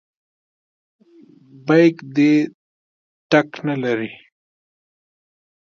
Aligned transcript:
بیک 1.65 1.95
دې 2.15 2.33
ټک 3.31 3.49
نه 3.67 3.75
لري. 3.83 4.11